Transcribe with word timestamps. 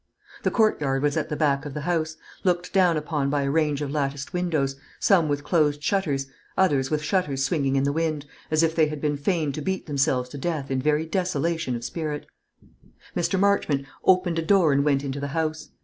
The 0.41 0.49
courtyard 0.49 1.03
was 1.03 1.15
at 1.15 1.29
the 1.29 1.35
back 1.35 1.63
of 1.63 1.75
the 1.75 1.81
house, 1.81 2.17
looked 2.43 2.73
down 2.73 2.97
upon 2.97 3.29
by 3.29 3.43
a 3.43 3.51
range 3.51 3.83
of 3.83 3.91
latticed 3.91 4.33
windows, 4.33 4.75
some 4.99 5.27
with 5.27 5.43
closed 5.43 5.83
shutters, 5.83 6.25
others 6.57 6.89
with 6.89 7.03
shutters 7.03 7.45
swinging 7.45 7.75
in 7.75 7.83
the 7.83 7.93
wind, 7.93 8.25
as 8.49 8.63
if 8.63 8.73
they 8.75 8.87
had 8.87 8.99
been 8.99 9.15
fain 9.15 9.51
to 9.51 9.61
beat 9.61 9.85
themselves 9.85 10.27
to 10.29 10.39
death 10.39 10.71
in 10.71 10.81
very 10.81 11.05
desolation 11.05 11.75
of 11.75 11.83
spirit. 11.83 12.25
Mr. 13.15 13.39
Marchmont 13.39 13.85
opened 14.03 14.39
a 14.39 14.41
door 14.41 14.73
and 14.73 14.83
went 14.83 15.03
into 15.03 15.19
the 15.19 15.27
house. 15.37 15.69